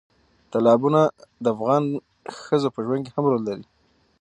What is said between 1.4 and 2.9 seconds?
د افغان ښځو په